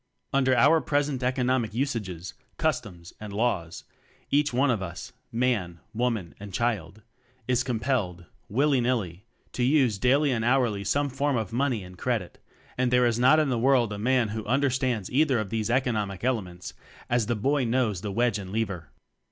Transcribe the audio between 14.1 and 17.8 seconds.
who understands either of these economic elements, as the boy